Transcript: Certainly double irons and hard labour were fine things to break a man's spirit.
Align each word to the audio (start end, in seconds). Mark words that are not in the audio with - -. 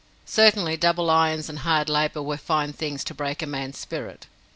Certainly 0.25 0.77
double 0.77 1.11
irons 1.11 1.47
and 1.47 1.59
hard 1.59 1.87
labour 1.87 2.23
were 2.23 2.35
fine 2.35 2.73
things 2.73 3.03
to 3.03 3.13
break 3.13 3.43
a 3.43 3.45
man's 3.45 3.77
spirit. 3.77 4.25